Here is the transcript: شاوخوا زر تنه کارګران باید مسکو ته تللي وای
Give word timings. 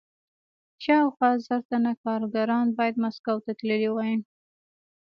شاوخوا 0.83 1.31
زر 1.45 1.61
تنه 1.69 1.91
کارګران 2.03 2.67
باید 2.77 2.95
مسکو 3.03 3.35
ته 3.45 3.51
تللي 3.59 3.89
وای 3.91 4.13